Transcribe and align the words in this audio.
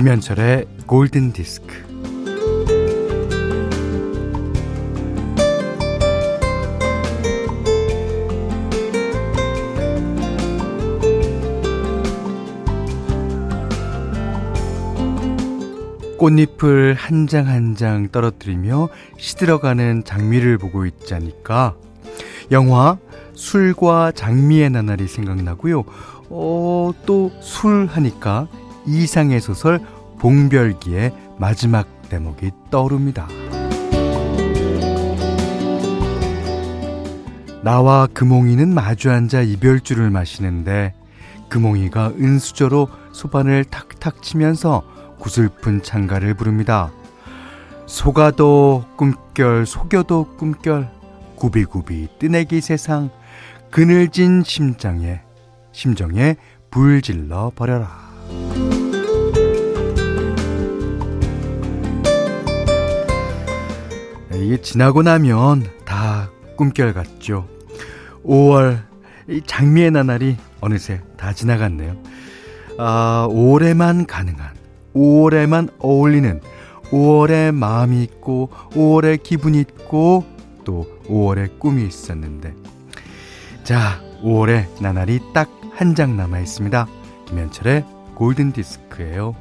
김현철의 0.00 0.64
골든 0.86 1.34
디스크. 1.34 1.74
꽃잎을 16.18 16.94
한 16.94 17.26
장 17.26 17.46
한 17.46 17.76
장 17.76 18.08
떨어뜨리며 18.08 18.88
시들어가는 19.18 20.04
장미를 20.04 20.58
보고 20.58 20.84
있자니까 20.86 21.74
영화 22.50 22.98
술과 23.34 24.12
장미의 24.12 24.70
나날이 24.70 25.06
생각나고요. 25.08 25.84
어, 26.28 26.92
또 27.06 27.30
술 27.40 27.86
하니까 27.86 28.48
이상의 28.90 29.40
소설 29.40 29.80
봉별기의 30.18 31.12
마지막 31.38 31.86
대목이 32.08 32.50
떠오릅니다. 32.70 33.28
나와 37.62 38.06
금홍이는 38.06 38.72
마주 38.72 39.10
앉아 39.10 39.42
이별주를 39.42 40.10
마시는데 40.10 40.94
금홍이가 41.48 42.14
은수저로 42.18 42.88
소반을 43.12 43.64
탁탁 43.64 44.22
치면서 44.22 44.82
구슬픈 45.18 45.82
창가를 45.82 46.34
부릅니다. 46.34 46.90
속아도 47.86 48.84
꿈결 48.96 49.66
속여도 49.66 50.36
꿈결 50.36 50.90
구비구비 51.36 52.08
뜨내기 52.18 52.60
세상 52.60 53.10
그늘진 53.70 54.42
심장에 54.44 55.20
심정에 55.72 56.36
불질러 56.70 57.52
버려라. 57.54 58.10
이게 64.50 64.60
지나고 64.60 65.04
나면 65.04 65.64
다 65.84 66.28
꿈결 66.56 66.92
같죠. 66.92 67.46
5월 68.24 68.82
이 69.28 69.40
장미의 69.46 69.92
나날이 69.92 70.36
어느새 70.60 71.00
다 71.16 71.32
지나갔네요. 71.32 71.96
아, 72.76 73.28
올해만 73.30 74.06
가능한, 74.06 74.50
5월에만 74.92 75.70
어울리는, 75.78 76.40
5월에 76.90 77.52
마음이 77.54 78.02
있고, 78.02 78.50
5월에 78.70 79.22
기분이 79.22 79.60
있고, 79.60 80.24
또 80.64 80.98
5월에 81.06 81.60
꿈이 81.60 81.86
있었는데. 81.86 82.52
자, 83.62 84.02
5월에 84.24 84.66
나날이 84.82 85.20
딱 85.32 85.48
한 85.76 85.94
장 85.94 86.16
남아 86.16 86.40
있습니다. 86.40 86.88
김현철의 87.28 87.84
골든 88.16 88.50
디스크예요. 88.52 89.36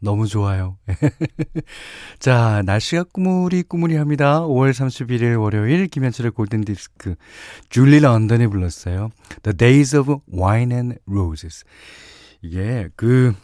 너무 0.00 0.26
좋아요. 0.26 0.78
자, 2.18 2.62
날씨가 2.64 3.04
꾸물이 3.12 3.64
꾸물이 3.64 3.96
합니다. 3.96 4.40
5월 4.40 4.70
31일 4.70 5.40
월요일 5.40 5.86
김현철의 5.88 6.32
골든 6.32 6.62
디스크 6.62 7.16
줄리 7.68 8.00
런던이 8.00 8.46
불렀어요. 8.46 9.10
The 9.42 9.56
Days 9.56 9.96
of 9.96 10.16
Wine 10.32 10.74
and 10.74 10.98
Roses. 11.08 11.64
이게 12.42 12.88
그 12.96 13.34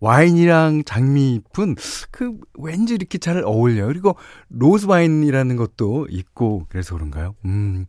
와인이랑 0.00 0.84
장미잎은 0.84 1.76
그 2.10 2.36
왠지 2.58 2.94
이렇게 2.94 3.16
잘 3.16 3.42
어울려요. 3.42 3.86
그리고 3.86 4.16
rose 4.50 4.86
와인이라는 4.86 5.56
것도 5.56 6.08
있고 6.10 6.66
그래서 6.68 6.94
그런가요? 6.94 7.34
음. 7.46 7.86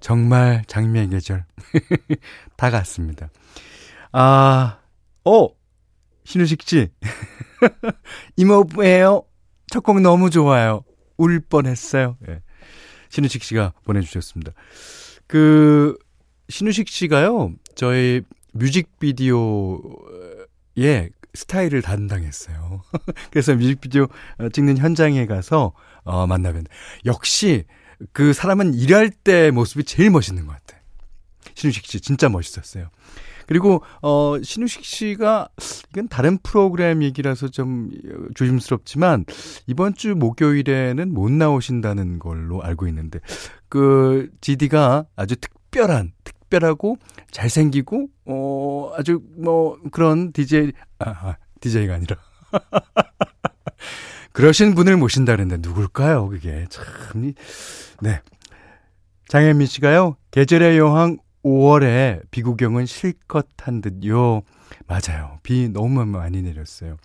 정말 0.00 0.64
장미의 0.66 1.08
계절 1.08 1.46
다 2.56 2.70
갔습니다. 2.70 3.30
아, 4.12 4.80
어, 5.24 5.48
신우식 6.26 6.62
씨. 6.62 6.88
이모부예요. 8.36 9.22
첫 9.70 9.80
곡 9.82 10.00
너무 10.00 10.30
좋아요. 10.30 10.82
울 11.16 11.40
뻔했어요. 11.40 12.16
예. 12.28 12.42
신우식 13.08 13.42
씨가 13.42 13.72
보내주셨습니다. 13.84 14.52
그, 15.26 15.96
신우식 16.48 16.88
씨가요, 16.88 17.52
저희 17.74 18.22
뮤직비디오의 18.52 19.90
스타일을 21.34 21.82
담당했어요. 21.82 22.82
그래서 23.30 23.54
뮤직비디오 23.54 24.06
찍는 24.52 24.78
현장에 24.78 25.26
가서, 25.26 25.72
어, 26.04 26.26
만나면, 26.26 26.66
역시 27.04 27.64
그 28.12 28.32
사람은 28.32 28.74
일할 28.74 29.10
때 29.10 29.50
모습이 29.50 29.84
제일 29.84 30.10
멋있는 30.10 30.46
것 30.46 30.52
같아요. 30.52 30.80
신우식 31.54 31.86
씨 31.86 32.00
진짜 32.00 32.28
멋있었어요. 32.28 32.90
그리고 33.46 33.82
어 34.02 34.36
신우식 34.42 34.84
씨가 34.84 35.48
이건 35.90 36.08
다른 36.08 36.38
프로그램 36.38 37.02
얘기라서 37.02 37.48
좀 37.48 37.90
조심스럽지만 38.34 39.24
이번 39.66 39.94
주 39.94 40.14
목요일에는 40.14 41.12
못 41.12 41.30
나오신다는 41.30 42.18
걸로 42.18 42.62
알고 42.62 42.86
있는데 42.88 43.20
그 43.68 44.30
GD가 44.40 45.06
아주 45.16 45.36
특별한 45.36 46.12
특별하고 46.24 46.96
잘생기고 47.30 48.08
어 48.26 48.92
아주 48.96 49.20
뭐 49.36 49.78
그런 49.92 50.32
DJ 50.32 50.72
아, 50.98 51.10
아 51.10 51.36
DJ가 51.60 51.94
아니라 51.94 52.16
그러신 54.32 54.74
분을 54.74 54.98
모신다는데 54.98 55.58
누굴까요? 55.60 56.28
그게 56.28 56.66
참 56.68 57.32
네. 58.02 58.20
장현민 59.28 59.66
씨가요. 59.66 60.16
계절의 60.30 60.78
여왕 60.78 61.18
5월에 61.46 62.22
비 62.32 62.42
구경은 62.42 62.86
실컷 62.86 63.46
한 63.62 63.80
듯요. 63.80 64.42
맞아요. 64.88 65.38
비 65.44 65.68
너무 65.68 66.04
많이 66.04 66.42
내렸어요. 66.42 66.96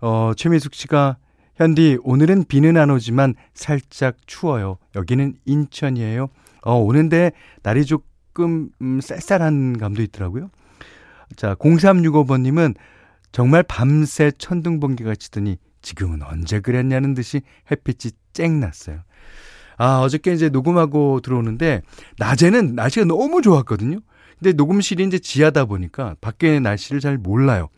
어, 0.00 0.32
최미숙 0.36 0.74
씨가 0.74 1.16
현디 1.54 1.98
오늘은 2.02 2.46
비는 2.48 2.76
안 2.76 2.90
오지만 2.90 3.34
살짝 3.54 4.16
추워요. 4.26 4.78
여기는 4.96 5.36
인천이에요. 5.44 6.28
어, 6.62 6.74
오는데 6.74 7.30
날이 7.62 7.84
조금 7.84 8.70
음, 8.82 9.00
쌀쌀한 9.00 9.78
감도 9.78 10.02
있더라고요. 10.02 10.50
자, 11.36 11.54
0365번 11.54 12.40
님은 12.40 12.74
정말 13.30 13.62
밤새 13.62 14.32
천둥 14.32 14.80
번개가 14.80 15.14
치더니 15.14 15.56
지금은 15.82 16.22
언제 16.22 16.58
그랬냐는 16.58 17.14
듯이 17.14 17.42
햇빛이 17.70 18.12
쨍 18.32 18.58
났어요. 18.58 19.02
아, 19.76 20.00
어저께 20.00 20.32
이제 20.32 20.48
녹음하고 20.48 21.20
들어오는데, 21.20 21.82
낮에는 22.18 22.74
날씨가 22.74 23.06
너무 23.06 23.42
좋았거든요. 23.42 24.00
근데 24.38 24.52
녹음실이 24.52 25.04
이제 25.04 25.18
지하다 25.18 25.66
보니까 25.66 26.14
밖에 26.20 26.60
날씨를 26.60 27.00
잘 27.00 27.18
몰라요. 27.18 27.68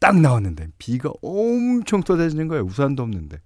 딱 0.00 0.20
나왔는데, 0.20 0.68
비가 0.78 1.10
엄청 1.22 2.02
쏟아지는 2.06 2.48
거예요. 2.48 2.64
우산도 2.64 3.02
없는데. 3.02 3.38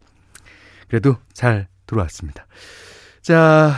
그래도 0.89 1.17
잘 1.33 1.69
들어왔습니다. 1.87 2.47
자, 3.23 3.75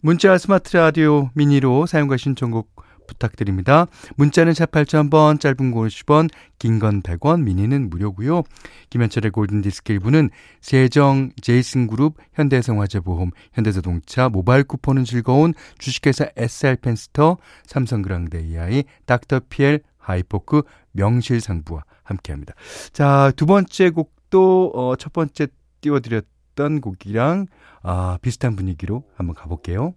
문자 0.00 0.36
스마트 0.38 0.76
라디오 0.76 1.30
미니로 1.34 1.86
사용과 1.86 2.16
신청곡 2.16 2.73
부탁드립니다. 3.06 3.86
문자는 4.16 4.54
샵 4.54 4.70
8000번, 4.70 5.40
짧은 5.40 5.70
거 5.70 5.80
50원, 5.80 6.30
긴 6.58 6.78
건 6.78 7.02
100원, 7.02 7.42
미니는 7.42 7.90
무료고요. 7.90 8.42
김현철의 8.90 9.30
골든디스크 9.32 9.98
1부는 9.98 10.30
세정, 10.60 11.30
제이슨그룹, 11.40 12.16
현대생활재보험, 12.34 13.30
현대자동차, 13.52 14.28
모바일 14.28 14.64
쿠폰은 14.64 15.04
즐거운 15.04 15.54
주식회사 15.78 16.26
SR펜스터, 16.36 17.38
삼성그랑데 17.66 18.38
AI, 18.38 18.84
닥터피엘, 19.06 19.80
하이포크, 19.98 20.62
명실상부와 20.92 21.82
함께합니다. 22.02 22.54
자, 22.92 23.32
두 23.36 23.46
번째 23.46 23.90
곡도 23.90 24.72
어, 24.74 24.96
첫 24.96 25.12
번째 25.12 25.46
띄워드렸던 25.80 26.80
곡이랑 26.80 27.46
아, 27.82 28.18
비슷한 28.22 28.56
분위기로 28.56 29.04
한번 29.16 29.34
가볼게요. 29.34 29.94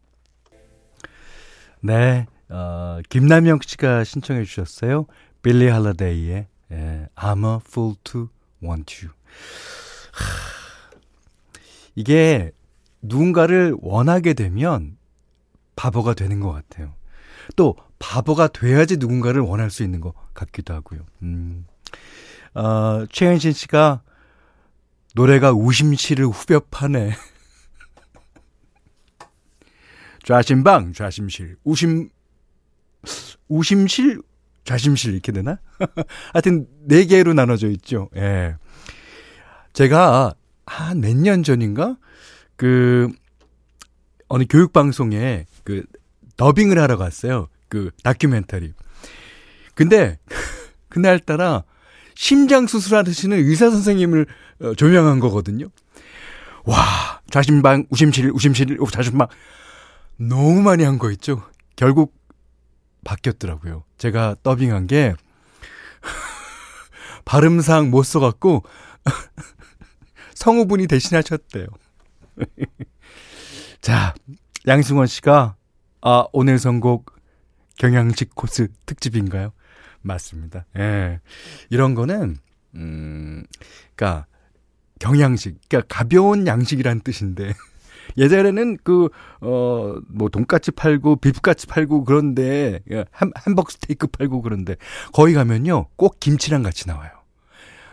네. 1.81 2.25
어, 2.49 2.99
김남영 3.09 3.59
씨가 3.65 4.03
신청해 4.03 4.43
주셨어요. 4.45 5.05
빌리 5.41 5.67
할러데이의 5.67 6.47
예, 6.71 7.07
I'm 7.15 7.45
a 7.45 7.59
fool 7.65 7.95
to 8.03 8.29
want 8.63 9.05
you. 9.05 9.13
하, 10.11 10.25
이게 11.95 12.51
누군가를 13.01 13.75
원하게 13.79 14.33
되면 14.33 14.97
바보가 15.75 16.13
되는 16.13 16.39
것 16.39 16.51
같아요. 16.51 16.93
또 17.55 17.75
바보가 17.99 18.49
돼야지 18.49 18.97
누군가를 18.97 19.41
원할 19.41 19.69
수 19.69 19.83
있는 19.83 20.01
것 20.01 20.13
같기도 20.33 20.73
하고요. 20.73 21.01
음. 21.23 21.65
어, 22.53 23.05
최현신 23.11 23.53
씨가 23.53 24.01
노래가 25.15 25.51
우심씨를 25.53 26.25
후벼 26.25 26.59
파네. 26.71 27.11
좌심방, 30.23 30.93
좌심실, 30.93 31.55
우심, 31.63 32.09
우심실, 33.47 34.21
좌심실 34.65 35.13
이렇게 35.13 35.31
되나? 35.31 35.59
하여튼 36.33 36.67
네 36.85 37.05
개로 37.05 37.33
나눠져 37.33 37.69
있죠. 37.69 38.09
예. 38.15 38.55
제가 39.73 40.33
한 40.65 40.99
몇 41.01 41.15
년 41.15 41.43
전인가 41.43 41.97
그 42.55 43.09
어느 44.27 44.45
교육 44.49 44.73
방송에 44.73 45.45
그 45.63 45.83
더빙을 46.35 46.77
하러 46.79 46.97
갔어요. 46.97 47.47
그 47.69 47.91
다큐멘터리. 48.03 48.73
근데 49.75 50.19
그날 50.89 51.19
따라 51.19 51.63
심장 52.15 52.65
수술하시는 52.67 53.37
의사 53.37 53.69
선생님을 53.69 54.25
어, 54.61 54.73
조명한 54.73 55.19
거거든요. 55.19 55.67
와, 56.65 56.75
자신방, 57.29 57.85
우심실, 57.91 58.31
우심실, 58.33 58.77
자신방. 58.91 59.27
너무 60.17 60.61
많이 60.63 60.83
한 60.83 60.97
거 60.97 61.11
있죠. 61.11 61.43
결국 61.75 62.13
바뀌었더라고요. 63.07 63.85
제가 63.97 64.35
더빙한 64.43 64.87
게 64.87 65.15
발음상 67.25 67.89
못 67.89 68.03
써갖고 68.03 68.63
성우분이 70.35 70.87
대신하셨대요. 70.87 71.67
자, 73.81 74.13
양승원 74.67 75.07
씨가 75.07 75.55
아, 76.01 76.25
오늘 76.33 76.59
선곡 76.59 77.15
경양식 77.77 78.35
코스 78.35 78.67
특집인가요? 78.85 79.53
맞습니다. 80.01 80.65
예. 80.77 81.21
이런 81.69 81.95
거는 81.95 82.37
음, 82.75 83.45
그니까 83.95 84.25
경양식, 84.99 85.59
그러니까 85.69 85.95
가벼운 85.95 86.45
양식이란 86.45 87.01
뜻인데 87.01 87.53
예전에는 88.15 88.77
그, 88.83 89.09
어, 89.41 89.95
뭐, 90.07 90.29
돈까스 90.29 90.71
팔고, 90.71 91.17
비프까스 91.17 91.67
팔고, 91.67 92.03
그런데, 92.03 92.79
햄, 92.89 93.31
햄버거 93.45 93.69
스테이크 93.71 94.07
팔고, 94.07 94.41
그런데, 94.41 94.75
거기 95.13 95.33
가면요, 95.33 95.87
꼭 95.95 96.19
김치랑 96.19 96.63
같이 96.63 96.87
나와요. 96.87 97.11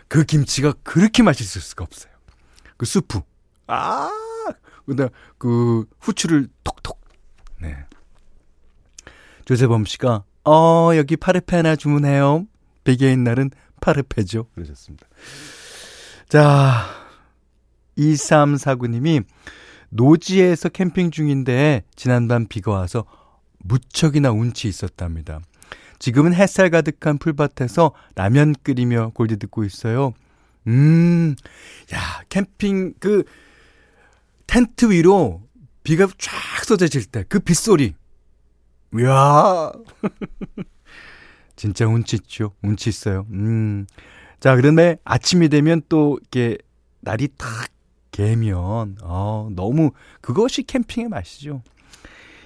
그 0.07 0.23
김치가 0.23 0.73
그렇게 0.83 1.23
맛있을 1.23 1.61
수가 1.61 1.83
없어요. 1.83 2.13
그 2.77 2.85
수프. 2.85 3.21
아! 3.67 4.09
근데 4.85 5.09
그 5.37 5.85
후추를 5.99 6.47
톡톡. 6.63 6.99
네. 7.59 7.75
조세범 9.45 9.85
씨가, 9.85 10.23
어, 10.45 10.91
여기 10.95 11.17
파르페 11.17 11.55
하나 11.55 11.75
주문해요. 11.75 12.45
베개인 12.83 13.23
날은 13.23 13.51
파르페죠. 13.81 14.47
그러셨습니다. 14.53 15.07
자, 16.29 16.85
2349님이 17.97 19.23
노지에서 19.89 20.69
캠핑 20.69 21.11
중인데 21.11 21.83
지난밤 21.95 22.47
비가 22.47 22.71
와서 22.71 23.05
무척이나 23.59 24.31
운치 24.31 24.67
있었답니다. 24.67 25.39
지금은 25.99 26.33
햇살 26.33 26.69
가득한 26.69 27.17
풀밭에서 27.17 27.93
라면 28.15 28.53
끓이며 28.63 29.11
골디 29.13 29.37
듣고 29.37 29.63
있어요. 29.63 30.13
음, 30.67 31.35
야, 31.93 31.99
캠핑 32.29 32.95
그 32.99 33.23
텐트 34.47 34.89
위로 34.91 35.41
비가 35.83 36.07
쫙 36.17 36.31
쏟아질 36.65 37.05
때 37.05 37.23
그 37.29 37.39
빗소리. 37.39 37.93
이야. 38.97 39.71
진짜 41.55 41.87
운치 41.87 42.17
있죠. 42.17 42.53
운치 42.61 42.89
있어요. 42.89 43.25
음. 43.31 43.85
자, 44.39 44.55
그런데 44.55 44.97
아침이 45.03 45.49
되면 45.49 45.81
또 45.89 46.19
이렇게 46.21 46.57
날이 47.01 47.29
탁 47.37 47.67
개면, 48.15 48.95
어, 49.01 49.49
너무, 49.51 49.91
그것이 50.21 50.63
캠핑의 50.63 51.09
맛이죠. 51.09 51.61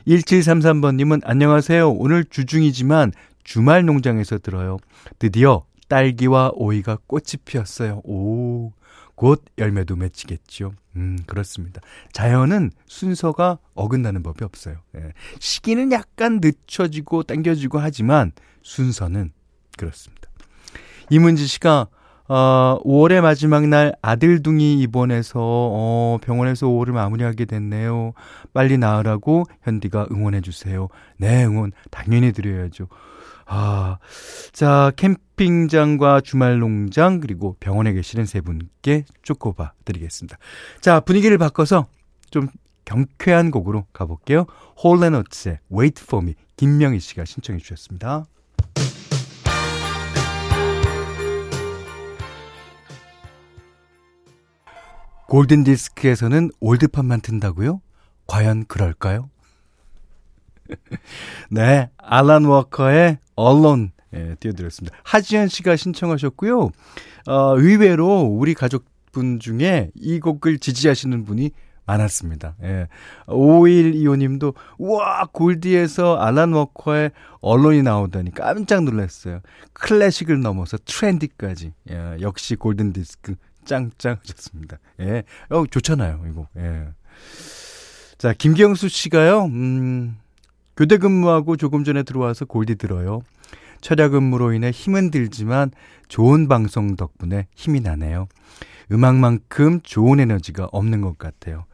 1733번님은 0.08 1.22
안녕하세요. 1.24 1.92
오늘 1.92 2.26
주중이지만 2.26 3.12
주말 3.44 3.86
농장에서 3.86 4.40
들어요. 4.40 4.78
드디어 5.20 5.64
딸기와 5.88 6.54
오이가 6.56 6.98
꽃이 7.06 7.44
피었어요. 7.46 8.02
오, 8.04 8.74
곧 9.14 9.46
열매도 9.60 9.96
맺히겠죠. 9.96 10.74
음, 10.96 11.20
그렇습니다. 11.28 11.82
자연은 12.14 12.72
순서가 12.88 13.60
어긋나는 13.76 14.24
법이 14.24 14.44
없어요. 14.44 14.78
예. 14.96 15.14
시기는 15.40 15.92
약간 15.92 16.40
늦춰지고 16.42 17.22
당겨지고 17.22 17.78
하지만 17.78 18.32
순서는 18.64 19.34
그렇습니다. 19.78 20.30
이문지 21.12 21.46
씨가 21.46 21.90
어, 22.30 22.80
5월의 22.86 23.22
마지막 23.22 23.68
날 23.68 23.94
아들둥이 24.04 24.80
입원해서 24.82 25.40
어, 25.42 26.20
병원에서 26.22 26.68
5월을 26.68 26.92
마무리하게 26.92 27.46
됐네요. 27.46 28.14
빨리 28.54 28.78
나으라고 28.78 29.46
현디가 29.64 30.08
응원해 30.12 30.42
주세요. 30.42 30.90
네, 31.18 31.44
응원 31.44 31.72
당연히 31.90 32.32
드려야죠. 32.32 32.88
아, 33.48 33.98
자, 34.54 34.92
캠핑장과 34.96 36.22
주말 36.22 36.60
농장 36.60 37.20
그리고 37.20 37.58
병원에 37.60 37.94
계시는 37.94 38.28
세 38.28 38.42
분께 38.42 39.06
쪼꼬바 39.24 39.74
드리겠습니다. 39.84 40.38
자, 40.82 41.00
분위기를 41.00 41.40
바꿔서 41.40 41.88
좀 42.30 42.48
경쾌한 42.86 43.50
곡으로 43.50 43.88
가볼게요. 43.92 44.46
홀레너츠의 44.84 45.60
Wait 45.74 46.04
for 46.04 46.24
Me 46.24 46.36
김명희 46.58 47.00
씨가 47.00 47.26
신청해 47.26 47.60
주셨습니다. 47.60 48.28
골든 55.30 55.64
디스크에서는 55.64 56.50
올드팝만 56.60 57.22
튼다고요? 57.22 57.82
과연 58.26 58.66
그럴까요? 58.66 59.30
네, 61.52 61.92
알란 61.98 62.46
워커의 62.46 63.20
언론 63.36 63.92
예, 64.16 64.36
띄워드렸습니다. 64.40 64.98
하지연 65.04 65.48
씨가 65.48 65.76
신청하셨고요. 65.76 66.72
어, 67.28 67.60
의외로 67.60 68.22
우리 68.22 68.56
가족분 68.56 69.40
중에 69.40 69.92
이 69.94 70.20
곡을 70.20 70.58
지지하시는 70.58 71.26
분이 71.26 71.52
많았습니다. 71.86 72.56
예. 72.64 72.88
5125님도, 73.28 74.56
우와, 74.80 75.28
골디에서 75.32 76.18
알란 76.18 76.54
워커의 76.54 77.12
언론이 77.42 77.84
나오다니 77.84 78.32
깜짝 78.34 78.84
놀랐어요. 78.84 79.42
클래식을 79.74 80.42
넘어서 80.42 80.78
트렌디까지. 80.84 81.74
예, 81.92 82.18
역시 82.20 82.56
골든 82.56 82.94
디스크 82.94 83.36
짱짱 83.70 84.18
하셨습니다. 84.22 84.80
예. 85.00 85.24
어, 85.50 85.64
좋잖아요, 85.70 86.26
이거. 86.30 86.48
예. 86.58 86.88
자, 88.18 88.34
김경수 88.34 88.90
씨가요, 88.90 89.46
음, 89.46 90.18
교대 90.76 90.98
근무하고 90.98 91.56
조금 91.56 91.84
전에 91.84 92.04
들어와서 92.04 92.46
골디 92.46 92.76
들어요. 92.76 93.22
철야 93.82 94.10
근무로 94.10 94.54
인해 94.54 94.72
힘은 94.72 95.12
들지만 95.12 95.72
좋은 96.10 96.48
방송 96.48 96.96
덕분에 96.96 97.48
힘이 97.56 97.80
나네요. 97.80 98.28
음악만큼 98.92 99.82
좋은 99.84 100.20
에너지가 100.20 100.68
없는 100.72 101.02
것 101.02 101.18
같아요. 101.18 101.66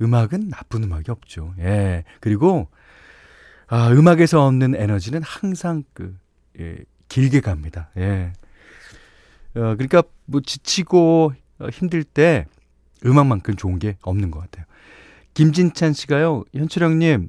음악은 0.00 0.48
나쁜 0.48 0.84
음악이 0.84 1.10
없죠. 1.10 1.54
예. 1.58 2.04
그리고, 2.20 2.68
아, 3.68 3.90
음악에서 3.90 4.44
얻는 4.46 4.74
에너지는 4.74 5.22
항상 5.22 5.84
그, 5.92 6.16
예, 6.58 6.78
길게 7.08 7.40
갑니다. 7.40 7.90
예. 7.98 8.32
어, 9.56 9.74
그러니까 9.74 10.02
뭐 10.26 10.40
지치고 10.40 11.32
어, 11.58 11.68
힘들 11.68 12.04
때 12.04 12.46
음악만큼 13.04 13.56
좋은 13.56 13.78
게 13.78 13.96
없는 14.02 14.30
것 14.30 14.40
같아요. 14.40 14.66
김진찬 15.34 15.92
씨가요, 15.92 16.44
현철형님, 16.54 17.28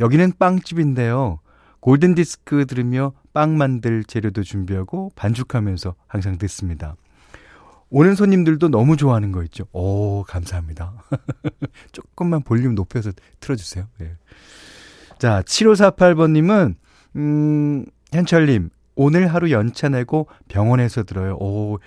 여기는 0.00 0.32
빵집인데요. 0.38 1.40
골든 1.80 2.14
디스크 2.14 2.66
들으며 2.66 3.12
빵 3.32 3.56
만들 3.56 4.02
재료도 4.04 4.42
준비하고 4.42 5.12
반죽하면서 5.14 5.94
항상 6.06 6.38
듣습니다. 6.38 6.96
오는 7.90 8.14
손님들도 8.14 8.68
너무 8.68 8.96
좋아하는 8.96 9.30
거 9.30 9.42
있죠. 9.44 9.66
오, 9.72 10.24
감사합니다. 10.24 11.04
조금만 11.92 12.42
볼륨 12.42 12.74
높여서 12.74 13.12
틀어주세요. 13.40 13.86
네. 13.98 14.12
자, 15.18 15.42
7548번님은, 15.42 16.74
음, 17.16 17.86
현철님, 18.12 18.70
오늘 18.96 19.32
하루 19.32 19.50
연차 19.50 19.88
내고 19.88 20.26
병원에서 20.48 21.04
들어요. 21.04 21.36
오, 21.36 21.78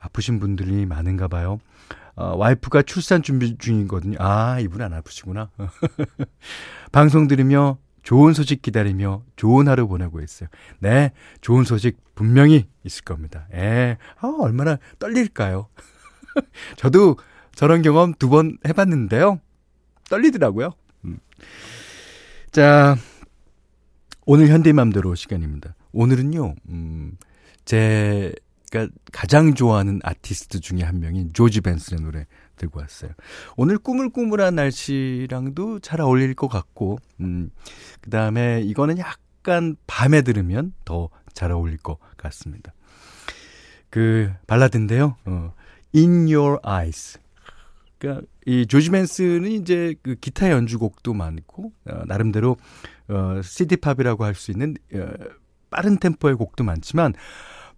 아프신 0.00 0.38
분들이 0.40 0.84
많은가 0.84 1.28
봐요. 1.28 1.58
어, 2.16 2.34
와이프가 2.36 2.82
출산 2.82 3.22
준비 3.22 3.56
중이거든요. 3.58 4.16
아, 4.20 4.58
이분 4.60 4.82
안 4.82 4.92
아프시구나. 4.92 5.50
방송 6.92 7.28
들으며 7.28 7.78
좋은 8.02 8.32
소식 8.34 8.62
기다리며 8.62 9.22
좋은 9.36 9.68
하루 9.68 9.86
보내고 9.88 10.20
있어요. 10.20 10.48
네, 10.80 11.12
좋은 11.40 11.64
소식 11.64 11.98
분명히 12.14 12.66
있을 12.84 13.04
겁니다. 13.04 13.46
예, 13.54 13.96
아, 14.20 14.32
얼마나 14.40 14.78
떨릴까요? 14.98 15.68
저도 16.76 17.16
저런 17.54 17.82
경험 17.82 18.12
두 18.14 18.28
번 18.28 18.58
해봤는데요. 18.66 19.40
떨리더라고요. 20.08 20.70
음. 21.04 21.18
자, 22.52 22.96
오늘 24.24 24.48
현대맘대로 24.48 25.14
시간입니다. 25.14 25.74
오늘은요, 25.96 26.54
음, 26.68 27.16
제가 27.64 28.88
가장 29.12 29.54
좋아하는 29.54 30.00
아티스트 30.02 30.60
중에 30.60 30.82
한 30.82 31.00
명인 31.00 31.32
조지 31.32 31.60
벤슨의 31.60 32.02
노래 32.04 32.26
들고 32.56 32.80
왔어요. 32.80 33.10
오늘 33.56 33.78
꾸물꾸물한 33.78 34.54
날씨랑도 34.54 35.80
잘 35.80 36.00
어울릴 36.00 36.34
것 36.34 36.48
같고, 36.48 36.98
음, 37.20 37.50
그 38.00 38.10
다음에 38.10 38.60
이거는 38.62 38.98
약간 38.98 39.76
밤에 39.86 40.22
들으면 40.22 40.72
더 40.84 41.08
잘 41.36 41.52
어울릴 41.52 41.76
것 41.76 41.98
같습니다. 42.16 42.72
그 43.90 44.32
발라드인데요. 44.48 45.16
어, 45.26 45.52
In 45.94 46.26
Your 46.32 46.58
Eyes. 46.66 47.20
그러니까 47.98 48.26
이 48.46 48.66
조지 48.66 48.90
벤슨은 48.90 49.50
이제 49.52 49.94
그 50.02 50.16
기타 50.16 50.50
연주곡도 50.50 51.14
많고 51.14 51.72
어, 51.84 52.02
나름대로 52.06 52.56
어 53.08 53.40
시티 53.42 53.76
팝이라고 53.76 54.24
할 54.24 54.34
수 54.34 54.50
있는 54.50 54.74
어, 54.94 55.06
빠른 55.70 55.98
템포의 55.98 56.36
곡도 56.36 56.64
많지만 56.64 57.14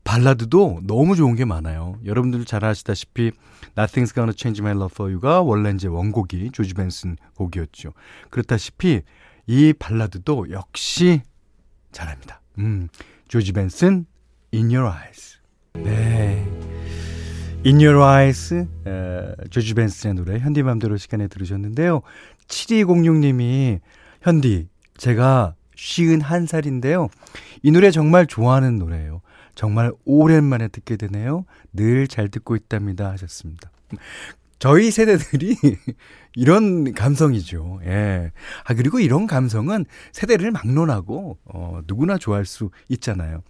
발라드도 0.04 0.80
너무 0.84 1.16
좋은 1.16 1.34
게 1.34 1.44
많아요. 1.44 1.98
여러분들 2.04 2.44
잘 2.44 2.64
아시다시피 2.64 3.32
Nothing's 3.76 4.14
Gonna 4.14 4.32
Change 4.36 4.62
My 4.62 4.72
Love 4.72 4.90
For 4.92 5.12
You가 5.12 5.42
원래 5.42 5.70
이제 5.70 5.86
원곡이 5.88 6.50
조지 6.52 6.74
벤슨 6.74 7.16
곡이었죠. 7.34 7.92
그렇다시피 8.30 9.02
이 9.46 9.72
발라드도 9.78 10.50
역시 10.50 11.22
잘합니다. 11.92 12.40
음, 12.58 12.88
조지 13.28 13.52
벤슨 13.52 14.06
In 14.54 14.74
Your 14.74 14.90
Eyes. 14.90 15.38
네. 15.74 16.46
In 17.66 17.76
Your 17.76 18.00
Eyes, 18.00 18.66
어, 18.86 19.34
조지 19.50 19.74
벤슨의 19.74 20.14
노래 20.14 20.38
현디 20.38 20.62
맘대로 20.62 20.96
시간에 20.96 21.28
들으셨는데요. 21.28 22.02
7206님이 22.46 23.80
현디, 24.22 24.68
제가 24.96 25.54
51살인데요. 25.78 27.08
이 27.62 27.70
노래 27.70 27.90
정말 27.90 28.26
좋아하는 28.26 28.78
노래예요. 28.78 29.20
정말 29.54 29.92
오랜만에 30.04 30.68
듣게 30.68 30.96
되네요. 30.96 31.44
늘 31.72 32.06
잘 32.08 32.28
듣고 32.28 32.56
있답니다. 32.56 33.10
하셨습니다. 33.10 33.70
저희 34.58 34.90
세대들이 34.90 35.56
이런 36.34 36.92
감성이죠. 36.92 37.80
예. 37.84 38.32
아, 38.64 38.74
그리고 38.74 38.98
이런 39.00 39.26
감성은 39.26 39.84
세대를 40.12 40.50
막론하고, 40.50 41.38
어, 41.44 41.80
누구나 41.86 42.18
좋아할 42.18 42.44
수 42.44 42.70
있잖아요. 42.88 43.42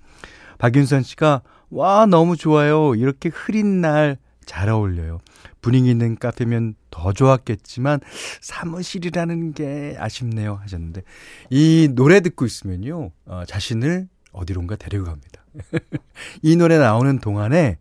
박윤선 0.58 1.02
씨가, 1.02 1.42
와, 1.70 2.06
너무 2.06 2.37
좋아요. 2.37 2.94
이렇게 2.94 3.30
흐린 3.32 3.80
날 3.80 4.18
잘 4.48 4.70
어울려요. 4.70 5.20
분위기 5.60 5.90
있는 5.90 6.16
카페면 6.16 6.74
더 6.90 7.12
좋았겠지만, 7.12 8.00
사무실이라는 8.40 9.52
게 9.52 9.94
아쉽네요. 9.98 10.54
하셨는데, 10.62 11.02
이 11.50 11.90
노래 11.94 12.20
듣고 12.20 12.46
있으면요, 12.46 13.10
어, 13.26 13.42
자신을 13.46 14.08
어디론가 14.32 14.76
데려갑니다. 14.76 15.44
이 16.42 16.56
노래 16.56 16.78
나오는 16.78 17.18
동안에 17.18 17.78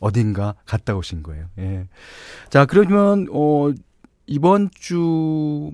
어딘가 0.00 0.54
갔다 0.66 0.96
오신 0.96 1.22
거예요. 1.22 1.46
예. 1.58 1.86
자, 2.50 2.66
그러면, 2.66 3.26
어, 3.32 3.70
이번 4.26 4.70
주 4.74 4.96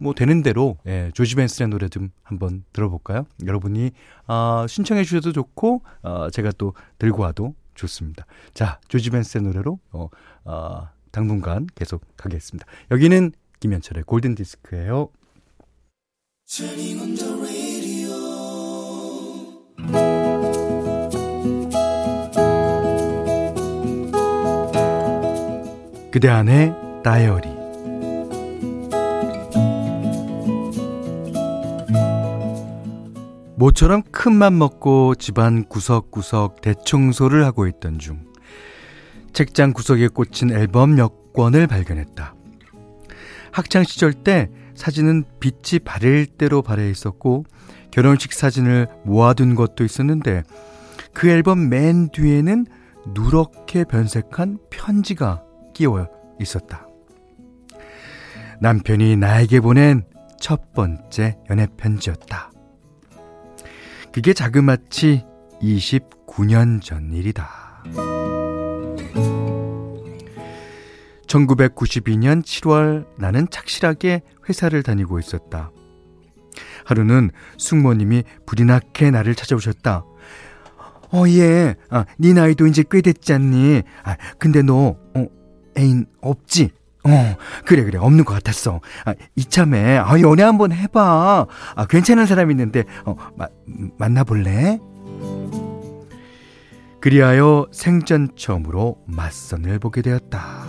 뭐 0.00 0.14
되는 0.14 0.42
대로 0.42 0.78
예, 0.86 1.10
조지 1.14 1.34
벤슨의 1.34 1.68
노래 1.68 1.88
좀 1.88 2.10
한번 2.22 2.64
들어볼까요? 2.72 3.26
여러분이 3.44 3.90
어, 4.28 4.66
신청해 4.68 5.04
주셔도 5.04 5.32
좋고 5.32 5.82
어, 6.02 6.30
제가 6.30 6.52
또 6.56 6.72
들고 6.98 7.22
와도 7.22 7.54
좋습니다. 7.76 8.26
자, 8.54 8.80
조지 8.88 9.10
벤슨의 9.10 9.46
노래로 9.46 9.78
어, 9.92 10.08
어, 10.44 10.88
당분간 11.12 11.66
계속 11.74 12.04
가겠습니다. 12.16 12.66
여기는 12.90 13.32
김현철의 13.60 14.04
골든 14.04 14.34
디스크예요. 14.34 15.10
그대 26.10 26.28
안의 26.28 26.72
다이어리 27.04 27.55
모처럼 33.56 34.02
큰맘 34.12 34.58
먹고 34.58 35.14
집안 35.14 35.64
구석구석 35.64 36.60
대청소를 36.60 37.44
하고 37.44 37.66
있던 37.66 37.98
중 37.98 38.24
책장 39.32 39.72
구석에 39.72 40.08
꽂힌 40.08 40.50
앨범 40.50 40.94
몇 40.94 41.32
권을 41.32 41.66
발견했다. 41.66 42.34
학창 43.52 43.84
시절 43.84 44.12
때 44.12 44.50
사진은 44.74 45.24
빛이 45.40 45.80
바를 45.84 46.26
대로 46.26 46.60
발해 46.60 46.90
있었고 46.90 47.44
결혼식 47.90 48.34
사진을 48.34 48.88
모아둔 49.04 49.54
것도 49.54 49.84
있었는데 49.84 50.42
그 51.14 51.28
앨범 51.30 51.70
맨 51.70 52.10
뒤에는 52.10 52.66
누렇게 53.14 53.84
변색한 53.84 54.58
편지가 54.70 55.42
끼워 55.72 56.08
있었다. 56.40 56.86
남편이 58.60 59.16
나에게 59.16 59.60
보낸 59.60 60.04
첫 60.38 60.74
번째 60.74 61.38
연애 61.48 61.66
편지였다. 61.76 62.50
그게 64.16 64.32
자그마치 64.32 65.26
29년 65.60 66.80
전 66.80 67.12
일이다. 67.12 67.84
1992년 71.26 72.42
7월 72.42 73.06
나는 73.18 73.46
착실하게 73.50 74.22
회사를 74.48 74.82
다니고 74.82 75.18
있었다. 75.18 75.70
하루는 76.86 77.30
숙모님이 77.58 78.24
나게 78.64 79.10
나를 79.10 79.34
찾아오셨다. 79.34 80.06
어, 81.12 81.28
예. 81.28 81.74
아, 81.90 82.06
네 82.18 82.32
나이도 82.32 82.68
이제 82.68 82.84
꽤 82.90 83.02
됐지 83.02 83.34
않니? 83.34 83.82
아, 84.02 84.16
근데 84.38 84.62
너, 84.62 84.96
어, 85.14 85.26
애인 85.76 86.06
없지? 86.22 86.70
어, 87.06 87.36
그래, 87.64 87.84
그래. 87.84 87.98
없는 87.98 88.24
것 88.24 88.34
같았어. 88.34 88.80
아, 89.04 89.14
이참에, 89.36 89.98
아, 89.98 90.20
연애 90.20 90.42
한번 90.42 90.72
해봐. 90.72 91.46
아, 91.74 91.86
괜찮은 91.86 92.26
사람 92.26 92.50
있는데, 92.50 92.84
어, 93.04 93.16
마, 93.36 93.46
만나볼래? 93.98 94.78
그리하여 97.00 97.68
생전 97.70 98.30
처음으로 98.36 98.98
맞선을 99.06 99.78
보게 99.78 100.02
되었다. 100.02 100.66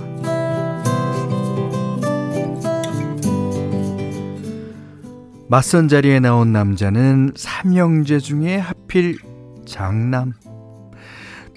맞선 5.49 5.87
자리에 5.87 6.19
나온 6.19 6.51
남자는 6.51 7.31
삼형제 7.35 8.19
중에 8.19 8.57
하필 8.57 9.17
장남. 9.65 10.33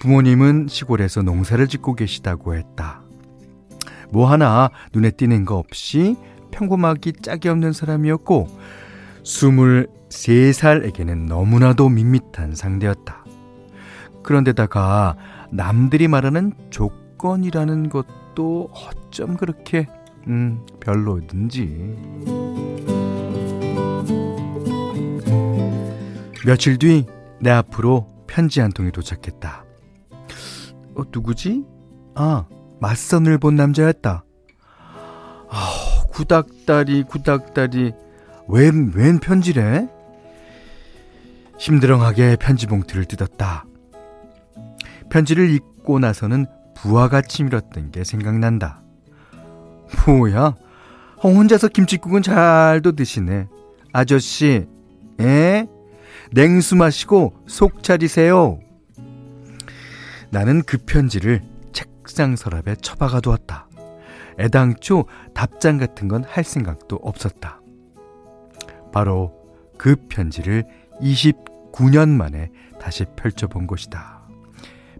부모님은 0.00 0.68
시골에서 0.68 1.22
농사를 1.22 1.66
짓고 1.66 1.94
계시다고 1.94 2.54
했다. 2.54 3.02
뭐 4.10 4.30
하나 4.30 4.70
눈에 4.92 5.10
띄는 5.10 5.44
거 5.44 5.56
없이 5.56 6.16
평범하기 6.50 7.14
짝이 7.22 7.48
없는 7.48 7.72
사람이었고 7.72 8.48
23살에게는 9.22 11.26
너무나도 11.26 11.88
밋밋한 11.88 12.54
상대였다. 12.54 13.24
그런데다가 14.22 15.16
남들이 15.50 16.08
말하는 16.08 16.52
조건이라는 16.70 17.88
것도 17.88 18.70
어쩜 18.72 19.36
그렇게 19.36 19.86
음 20.26 20.64
별로든지 20.80 21.96
며칠 26.44 26.78
뒤 26.78 27.06
내 27.40 27.50
앞으로 27.50 28.06
편지 28.26 28.60
한 28.60 28.70
통이 28.70 28.92
도착했다. 28.92 29.64
어 30.94 31.02
누구지? 31.10 31.64
아 32.14 32.44
맞선을 32.80 33.38
본 33.38 33.56
남자였다. 33.56 34.24
아, 35.50 36.04
구닥다리, 36.10 37.04
구닥다리. 37.04 37.92
웬, 38.48 38.92
웬 38.94 39.18
편지래? 39.18 39.86
힘들어하게 41.58 42.36
편지 42.36 42.66
봉투를 42.66 43.04
뜯었다. 43.04 43.64
편지를 45.10 45.50
읽고 45.50 45.98
나서는 45.98 46.46
부하가 46.74 47.20
치밀었던 47.20 47.90
게 47.90 48.02
생각난다. 48.04 48.82
뭐야? 50.06 50.54
어, 51.16 51.28
혼자서 51.28 51.68
김치국은 51.68 52.22
잘도 52.22 52.92
드시네. 52.92 53.48
아저씨, 53.92 54.66
에? 55.20 55.66
냉수 56.32 56.76
마시고 56.76 57.34
속 57.46 57.82
차리세요. 57.82 58.60
나는 60.30 60.62
그 60.62 60.78
편지를 60.78 61.42
책상 62.00 62.34
서랍에 62.34 62.76
처박아 62.76 63.20
두었다. 63.20 63.68
애당초 64.38 65.04
답장 65.34 65.76
같은 65.76 66.08
건 66.08 66.24
할 66.26 66.44
생각도 66.44 66.96
없었다. 67.02 67.60
바로 68.90 69.34
그 69.76 69.96
편지를 70.08 70.64
29년 71.00 72.08
만에 72.08 72.50
다시 72.80 73.04
펼쳐본 73.16 73.66
것이다. 73.66 74.22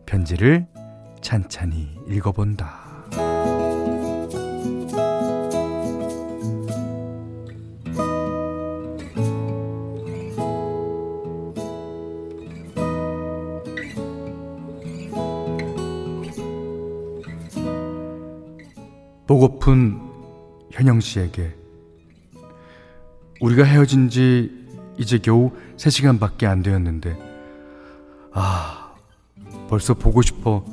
편지를 0.04 0.66
찬찬히 1.22 1.96
읽어본다. 2.06 2.79
보고픈 19.70 20.00
현영 20.72 21.00
씨에게 21.00 21.54
우리가 23.40 23.62
헤어진 23.62 24.08
지 24.08 24.50
이제 24.98 25.18
겨우 25.18 25.52
3시간밖에 25.76 26.44
안 26.44 26.62
되었는데 26.62 27.16
아 28.32 28.94
벌써 29.68 29.94
보고 29.94 30.22
싶어 30.22 30.64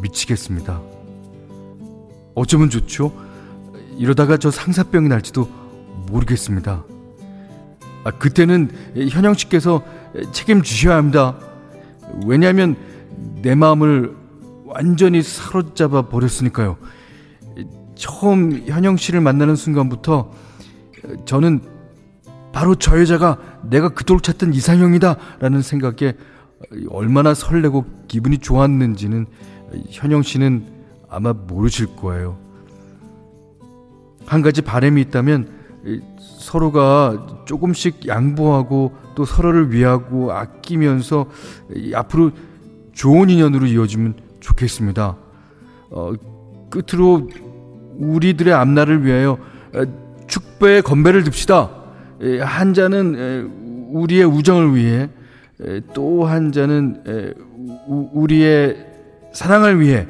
미치겠습니다. 0.00 0.80
어쩌면 2.36 2.70
좋죠? 2.70 3.12
이러다가 3.96 4.36
저 4.36 4.50
상사병이 4.52 5.08
날지도 5.08 5.48
모르겠습니다. 6.08 6.84
아, 8.04 8.10
그때는 8.12 8.70
현영 9.10 9.34
씨께서 9.34 9.84
책임지셔야 10.32 10.96
합니다. 10.96 11.36
왜냐하면 12.24 12.76
내 13.42 13.56
마음을 13.56 14.16
완전히 14.64 15.22
사로잡아 15.22 16.02
버렸으니까요. 16.02 16.76
처음 17.98 18.62
현영 18.66 18.96
씨를 18.96 19.20
만나는 19.20 19.56
순간부터 19.56 20.30
저는 21.24 21.60
바로 22.52 22.76
저 22.76 22.98
여자가 22.98 23.38
내가 23.64 23.88
그토록 23.90 24.22
찾던 24.22 24.54
이상형이다 24.54 25.16
라는 25.40 25.62
생각에 25.62 26.14
얼마나 26.90 27.34
설레고 27.34 27.84
기분이 28.06 28.38
좋았는지는 28.38 29.26
현영 29.90 30.22
씨는 30.22 30.64
아마 31.10 31.32
모르실 31.32 31.96
거예요. 31.96 32.38
한 34.26 34.42
가지 34.42 34.62
바람이 34.62 35.00
있다면 35.02 35.50
서로가 36.38 37.44
조금씩 37.46 38.06
양보하고 38.06 38.92
또 39.16 39.24
서로를 39.24 39.72
위하고 39.72 40.32
아끼면서 40.32 41.26
앞으로 41.94 42.30
좋은 42.92 43.28
인연으로 43.28 43.66
이어지면 43.66 44.14
좋겠습니다. 44.40 45.16
어, 45.90 46.12
끝으로 46.70 47.28
우리들의 47.98 48.52
앞날을 48.54 49.04
위하여 49.04 49.38
축배의 50.26 50.82
건배를 50.82 51.24
듭시다. 51.24 51.70
한 52.40 52.74
잔은 52.74 53.50
우리의 53.92 54.24
우정을 54.24 54.74
위해 54.74 55.08
또 55.94 56.24
한 56.24 56.52
잔은 56.52 57.02
우리의 57.88 58.86
사랑을 59.32 59.80
위해 59.80 60.06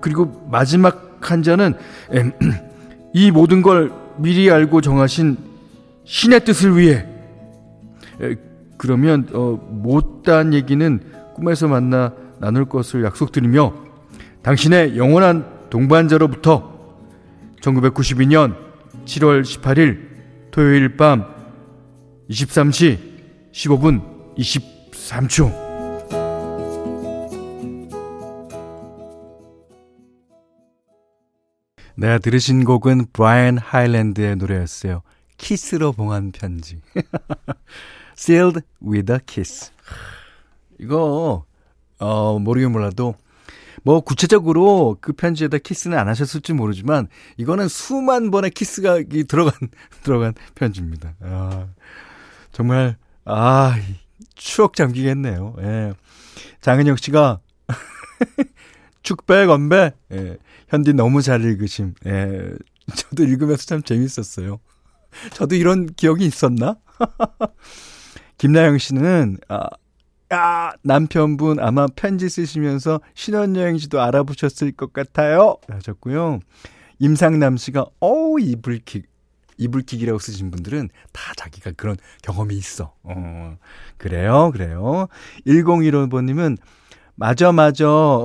그리고 0.00 0.46
마지막 0.50 1.18
한 1.20 1.42
잔은 1.42 1.74
이 3.12 3.30
모든 3.30 3.62
걸 3.62 3.92
미리 4.16 4.50
알고 4.50 4.80
정하신 4.80 5.36
신의 6.04 6.44
뜻을 6.44 6.76
위해 6.76 7.06
그러면 8.76 9.28
어, 9.32 9.58
못다한 9.70 10.54
얘기는 10.54 11.00
꿈에서 11.34 11.68
만나 11.68 12.12
나눌 12.38 12.64
것을 12.64 13.04
약속드리며 13.04 13.72
당신의 14.42 14.96
영원한 14.96 15.44
동반자로부터 15.70 16.79
1992년 17.60 18.56
7월 19.04 19.42
18일 19.42 20.50
토요일 20.50 20.96
밤 20.96 21.26
23시 22.28 22.98
15분 23.52 24.36
23초 24.36 25.70
네, 31.96 32.18
들으신 32.18 32.64
곡은 32.64 33.08
브라이언 33.12 33.58
하일랜드의 33.58 34.36
노래였어요. 34.36 35.02
키스로 35.36 35.92
봉한 35.92 36.32
편지. 36.32 36.80
Sealed 38.16 38.62
with 38.82 39.12
a 39.12 39.18
kiss. 39.26 39.70
이거, 40.78 41.44
어, 41.98 42.38
모르긴 42.38 42.72
몰라도, 42.72 43.16
뭐, 43.82 44.00
구체적으로 44.00 44.96
그 45.00 45.12
편지에다 45.12 45.58
키스는 45.58 45.98
안 45.98 46.08
하셨을지 46.08 46.52
모르지만, 46.52 47.08
이거는 47.36 47.68
수만 47.68 48.30
번의 48.30 48.50
키스가 48.50 49.02
들어간, 49.28 49.52
들어간 50.02 50.34
편지입니다. 50.54 51.14
아, 51.20 51.68
정말, 52.52 52.96
아, 53.24 53.76
추억 54.34 54.74
잠기겠네요. 54.74 55.56
예. 55.60 55.92
장은혁 56.60 56.98
씨가, 56.98 57.40
축배 59.02 59.46
건배, 59.46 59.92
예. 60.12 60.36
현디 60.68 60.94
너무 60.94 61.22
잘 61.22 61.42
읽으심. 61.44 61.94
예. 62.06 62.52
저도 62.94 63.24
읽으면서 63.24 63.66
참 63.66 63.82
재밌었어요. 63.82 64.60
저도 65.32 65.56
이런 65.56 65.86
기억이 65.86 66.24
있었나? 66.24 66.76
김나영 68.38 68.78
씨는, 68.78 69.38
아, 69.48 69.68
아, 70.30 70.72
남편분 70.82 71.58
아마 71.58 71.86
편지 71.88 72.28
쓰시면서 72.28 73.00
신혼여행지도 73.14 74.00
알아보셨을 74.00 74.72
것 74.72 74.92
같아요. 74.92 75.56
하셨고요. 75.68 76.38
임상남 77.00 77.56
씨가, 77.56 77.86
어우, 77.98 78.38
이불킥. 78.40 79.08
이불킥이라고 79.58 80.18
쓰신 80.18 80.50
분들은 80.50 80.88
다 81.12 81.32
자기가 81.36 81.72
그런 81.76 81.96
경험이 82.22 82.56
있어. 82.56 82.94
어, 83.02 83.56
그래요, 83.98 84.50
그래요. 84.52 85.08
1015번님은 85.46 86.56
맞아, 87.16 87.52
맞아. 87.52 87.84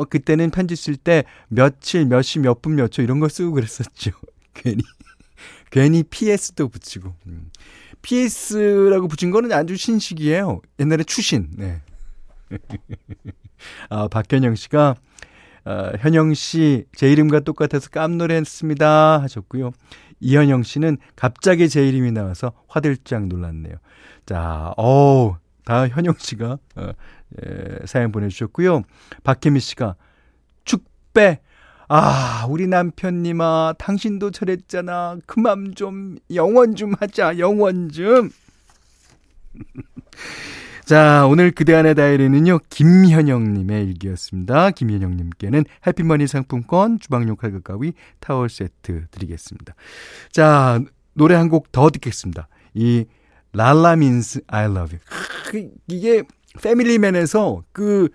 그때는 0.10 0.52
편지 0.52 0.76
쓸 0.78 0.96
때 0.96 1.26
며칠, 1.50 2.06
몇 2.06 2.22
시, 2.22 2.40
몇 2.40 2.62
분, 2.62 2.76
몇 2.76 2.88
초 2.92 3.02
이런 3.02 3.20
거 3.20 3.28
쓰고 3.28 3.52
그랬었죠. 3.52 4.12
괜히. 4.54 4.82
괜히 5.72 6.04
PS도 6.04 6.70
붙이고. 6.70 7.14
음. 7.26 7.50
PS라고 8.02 9.08
붙인 9.10 9.32
거는 9.32 9.52
아주 9.52 9.76
신식이에요. 9.76 10.62
옛날에 10.80 11.04
추신. 11.04 11.50
네. 11.58 11.82
아, 13.90 14.08
박현영 14.08 14.56
씨가, 14.56 14.96
어, 15.66 15.92
현영 16.00 16.34
씨, 16.34 16.86
제 16.96 17.12
이름과 17.12 17.42
똑같아서 17.42 17.90
깜놀했습니다. 17.90 19.22
하셨고요. 19.22 19.72
이현영 20.20 20.64
씨는 20.64 20.98
갑자기 21.16 21.68
제 21.70 21.88
이름이 21.88 22.12
나와서 22.12 22.54
화들짝 22.68 23.28
놀랐네요. 23.28 23.76
자, 24.26 24.74
어우, 24.78 25.36
다 25.66 25.88
현영 25.88 26.14
씨가, 26.18 26.58
어, 26.76 26.92
예, 27.46 27.80
사연 27.86 28.12
보내주셨고요. 28.12 28.84
박혜미 29.24 29.60
씨가 29.60 29.96
축배 30.64 31.40
아 31.88 32.46
우리 32.50 32.66
남편님아 32.68 33.76
당신도 33.78 34.32
저랬잖아 34.32 35.18
그 35.28 35.40
맘 35.40 35.76
좀 35.76 36.18
영원 36.34 36.76
좀 36.76 36.94
하자 37.00 37.38
영원 37.40 37.90
좀. 37.90 38.30
자, 40.86 41.26
오늘 41.26 41.50
그대 41.52 41.74
안의 41.74 41.96
다이리는요, 41.96 42.60
김현영님의 42.70 43.86
일기였습니다. 43.88 44.70
김현영님께는 44.70 45.66
해피머니 45.88 46.28
상품권, 46.28 47.00
주방용 47.00 47.38
칼국 47.38 47.64
가위, 47.64 47.94
타월 48.20 48.50
세트 48.50 49.08
드리겠습니다. 49.10 49.74
자, 50.32 50.80
노래 51.14 51.34
한 51.36 51.50
곡 51.50 51.72
더 51.72 51.90
듣겠습니다. 51.90 52.48
이, 52.76 53.06
랄라 53.54 53.96
민스 53.96 54.42
I 54.48 54.66
love 54.66 55.00
you. 55.54 55.72
이게 55.88 56.24
패밀리맨에서 56.62 57.64
그, 57.72 58.10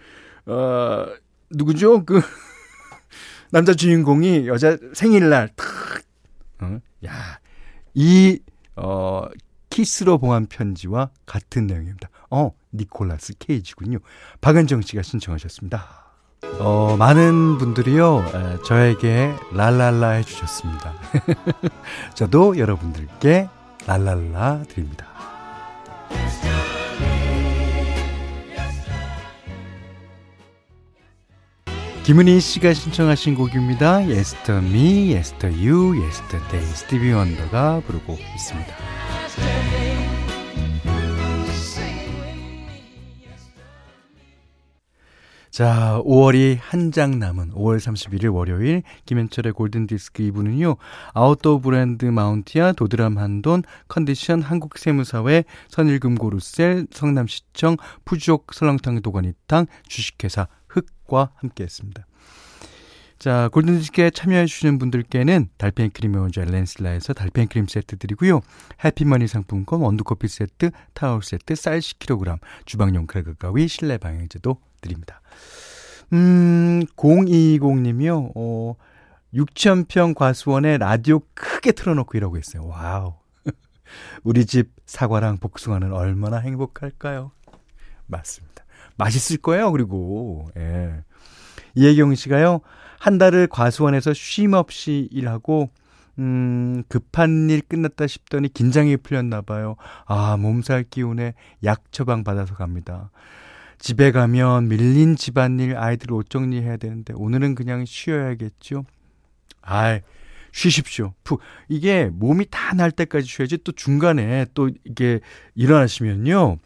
어, 0.46 1.06
누구죠? 1.50 2.04
그, 2.04 2.20
남자 3.50 3.74
주인공이 3.74 4.46
여자 4.46 4.76
생일날, 4.92 5.48
탁, 5.56 5.66
어, 6.61 6.78
야, 7.04 7.40
이, 7.94 8.38
어, 8.76 9.24
키스로 9.70 10.18
봉한 10.18 10.46
편지와 10.46 11.11
같은 11.26 11.66
내용입니다. 11.66 12.11
어, 12.30 12.52
니콜라스 12.72 13.35
케이지군요. 13.38 13.98
박은정 14.40 14.83
씨가 14.83 15.02
신청하셨습니다. 15.02 16.11
어, 16.59 16.96
많은 16.98 17.59
분들이요, 17.59 18.24
에, 18.35 18.62
저에게 18.64 19.35
랄랄라 19.52 20.11
해주셨습니다. 20.11 20.94
저도 22.14 22.59
여러분들께 22.59 23.48
랄랄라 23.87 24.64
드립니다. 24.68 25.06
김은희 32.04 32.40
씨가 32.40 32.74
신청하신 32.74 33.37
곡입니다. 33.37 33.98
Yester 33.98 34.64
Me, 34.64 35.14
Yester 35.14 35.54
You, 35.54 36.00
Yesterday. 36.00 36.66
스티비 36.74 37.12
원더가 37.12 37.83
부르고 37.87 38.14
있습니다. 38.35 38.74
자, 45.61 46.01
5월이 46.07 46.57
한 46.59 46.90
장 46.90 47.18
남은 47.18 47.51
5월 47.51 47.77
31일 47.77 48.33
월요일 48.35 48.83
김현철의 49.05 49.53
골든디스크 49.53 50.23
2부는요. 50.23 50.79
아웃도어 51.12 51.59
브랜드 51.59 52.07
마운티아, 52.07 52.73
도드람 52.73 53.18
한돈, 53.18 53.64
컨디션 53.87 54.40
한국세무사회, 54.40 55.44
선일금고루셀, 55.68 56.87
성남시청, 56.90 57.77
푸주옥 58.07 58.55
설렁탕 58.55 59.03
도가니탕, 59.03 59.66
주식회사 59.87 60.49
흑과 60.66 61.33
함께했습니다. 61.35 62.07
자, 63.18 63.51
골든디스크에 63.53 64.12
참여해주시는 64.12 64.79
분들께는 64.79 65.51
달팽이 65.59 65.90
크림 65.90 66.14
원조 66.14 66.40
엘렌슬라에서 66.40 67.12
달팽이 67.12 67.49
크림 67.49 67.66
세트 67.66 67.99
드리고요. 67.99 68.40
해피머니 68.83 69.29
상품권, 69.29 69.83
원두커피 69.83 70.27
세트, 70.27 70.70
타월 70.94 71.23
세트, 71.23 71.55
쌀 71.55 71.81
10kg, 71.81 72.38
주방용 72.64 73.07
크래그 73.07 73.35
가위, 73.35 73.68
실내 73.68 73.99
방향제도 73.99 74.57
드립니다. 74.81 75.21
음, 76.12 76.83
0220님이요, 76.97 78.33
어, 78.35 78.75
6,000평 79.33 80.14
과수원에 80.14 80.79
라디오 80.79 81.21
크게 81.35 81.73
틀어놓고 81.73 82.19
일하고 82.19 82.37
있어요. 82.37 82.66
Wow. 82.66 83.14
우리 84.25 84.45
집 84.45 84.73
사과랑 84.87 85.38
복숭아는 85.38 85.93
얼마나 85.93 86.38
행복할까요? 86.38 87.31
맞습니다. 88.07 88.64
맛있을 88.97 89.38
거예요, 89.38 89.71
그리고. 89.71 90.49
예. 90.57 91.05
이혜경 91.77 92.14
씨가요, 92.16 92.61
한 92.99 93.19
달을 93.19 93.47
과수원에서 93.47 94.12
쉼 94.12 94.55
없이 94.55 95.09
일하고, 95.12 95.71
음, 96.19 96.83
급한 96.88 97.49
일 97.49 97.62
끝났다 97.62 98.07
싶더니 98.07 98.53
긴장이 98.53 98.97
풀렸나 98.99 99.43
봐요. 99.43 99.77
아, 100.07 100.37
몸살 100.37 100.85
기운에 100.90 101.35
약 101.64 101.93
처방 101.93 102.25
받아서 102.25 102.55
갑니다. 102.55 103.11
집에 103.81 104.12
가면 104.12 104.69
밀린 104.69 105.16
집안일 105.16 105.77
아이들 105.77 106.12
옷 106.12 106.29
정리해야 106.29 106.77
되는데 106.77 107.14
오늘은 107.16 107.55
그냥 107.55 107.85
쉬어야겠죠. 107.87 108.85
아이, 109.62 110.01
쉬십시오. 110.53 111.14
푹. 111.25 111.40
이게 111.69 112.11
몸이 112.12 112.47
다 112.51 112.75
날 112.75 112.90
때까지 112.93 113.27
쉬어야지 113.27 113.59
또 113.64 113.73
중간에 113.73 114.47
또 114.55 114.71
이게 114.85 115.21
일어나시면요. 115.55 116.59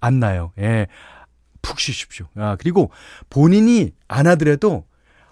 안 0.00 0.18
나요. 0.20 0.52
예. 0.58 0.86
푹 1.62 1.78
쉬십시오. 1.78 2.26
아, 2.34 2.56
그리고 2.58 2.90
본인이 3.30 3.92
안 4.08 4.26
하더라도 4.26 4.86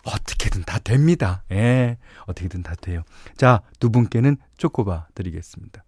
어떻게든 0.05 0.63
다 0.63 0.79
됩니다. 0.79 1.43
예. 1.51 1.99
어떻게든 2.27 2.63
다 2.63 2.75
돼요. 2.81 3.03
자, 3.37 3.61
두 3.81 3.91
분께는 3.91 4.37
쪼꼬바 4.57 5.09
드리겠습니다. 5.15 5.85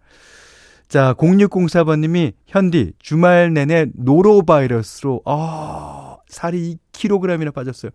자, 0.91 1.15
0604번님이 1.15 2.33
현디 2.49 2.95
주말 2.99 3.55
내내 3.55 3.87
노로바이러스로 3.95 5.23
아, 5.25 6.17
살이 6.27 6.79
2kg이나 6.91 7.55
빠졌어요. 7.55 7.93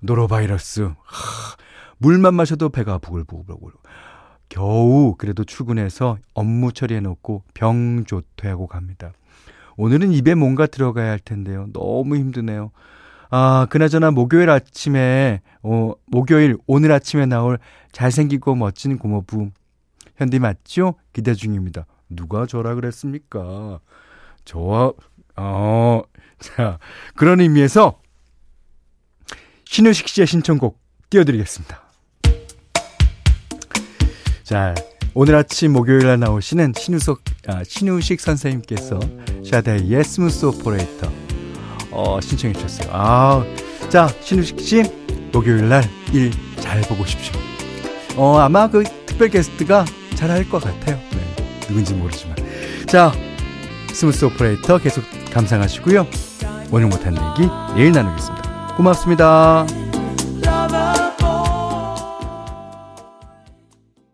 노로바이러스. 0.00 0.80
하, 0.80 1.56
물만 1.98 2.34
마셔도 2.34 2.68
배가 2.70 2.98
부글부글부글. 2.98 3.70
겨우 4.48 5.14
그래도 5.16 5.44
출근해서 5.44 6.18
업무 6.34 6.72
처리해 6.72 6.98
놓고 6.98 7.44
병 7.54 8.04
조퇴하고 8.04 8.66
갑니다. 8.66 9.12
오늘은 9.76 10.10
입에 10.10 10.34
뭔가 10.34 10.66
들어가야 10.66 11.08
할 11.08 11.20
텐데요. 11.20 11.68
너무 11.72 12.16
힘드네요. 12.16 12.72
아, 13.30 13.68
그나저나 13.70 14.10
목요일 14.10 14.50
아침에, 14.50 15.42
어, 15.62 15.92
목요일 16.06 16.56
오늘 16.66 16.90
아침에 16.90 17.26
나올 17.26 17.60
잘생기고 17.92 18.56
멋진 18.56 18.98
고모부. 18.98 19.50
현디 20.16 20.40
맞죠? 20.40 20.96
기대 21.12 21.32
중입니다. 21.32 21.86
누가 22.08 22.46
저라 22.46 22.74
그랬습니까? 22.74 23.80
저와, 24.44 24.92
어, 25.36 26.02
자, 26.38 26.78
그런 27.14 27.40
의미에서 27.40 28.00
신우식 29.64 30.08
씨의 30.08 30.26
신청곡 30.26 30.78
띄워드리겠습니다. 31.10 31.82
자, 34.44 34.74
오늘 35.14 35.34
아침 35.34 35.72
목요일 35.72 36.06
날 36.06 36.20
나오시는 36.20 36.74
신우석, 36.76 37.22
아, 37.48 37.64
신우식 37.64 38.20
선생님께서 38.20 39.00
샤데이의 39.44 40.04
Smooth 40.04 40.46
Operator, 40.46 41.10
어, 41.90 42.20
신청해 42.20 42.54
주셨어요. 42.54 42.90
아, 42.92 43.44
자, 43.88 44.06
신우식 44.20 44.60
씨, 44.60 44.82
목요일 45.32 45.68
날 45.68 45.82
일 46.14 46.30
잘 46.60 46.80
보고 46.82 47.04
싶십시오. 47.04 47.40
어, 48.16 48.38
아마 48.38 48.68
그 48.68 48.82
특별 49.06 49.28
게스트가 49.28 49.84
잘 50.16 50.30
할 50.30 50.48
것 50.48 50.62
같아요. 50.62 50.98
네, 51.66 51.68
누군지 51.68 51.94
모르지만. 51.94 52.36
자, 52.86 53.12
Smooth 53.92 54.24
Operator 54.26 54.78
계속 54.78 55.04
감상하시고요. 55.32 56.06
오늘 56.70 56.88
못한 56.88 57.14
얘기 57.14 57.50
내일 57.74 57.92
나누겠습니다. 57.92 58.74
고맙습니다. 58.76 59.66